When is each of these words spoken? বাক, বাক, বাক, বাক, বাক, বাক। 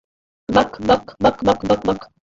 বাক, 0.49 0.71
বাক, 0.87 1.03
বাক, 1.23 1.37
বাক, 1.43 1.59
বাক, 1.65 1.81
বাক। 1.87 1.99